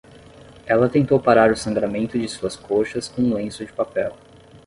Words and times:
Ela 0.65 0.89
tentou 0.89 1.19
parar 1.19 1.51
o 1.51 1.55
sangramento 1.55 2.17
de 2.17 2.27
suas 2.27 2.55
coxas 2.55 3.07
com 3.07 3.21
um 3.21 3.33
lenço 3.35 3.63
de 3.63 3.71
papel. 3.71 4.17